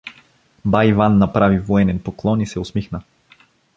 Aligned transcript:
Бай 0.65 0.87
Иван 0.91 1.17
направи 1.17 1.59
военен 1.59 1.99
поклон 2.03 2.41
и 2.41 2.47
се 2.47 2.59
усмихна. 2.59 3.01